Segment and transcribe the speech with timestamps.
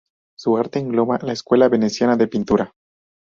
[0.35, 2.73] Su arte se engloba en la Escuela veneciana de pintura.